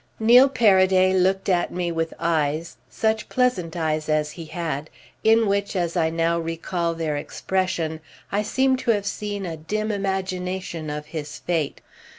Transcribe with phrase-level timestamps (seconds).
[0.19, 6.09] Neil Paraday looked at me with eyes—such pleasant eyes as he had—in which, as I
[6.09, 7.99] now recall their expression,
[8.31, 11.81] I seem to have seen a dim imagination of his fate.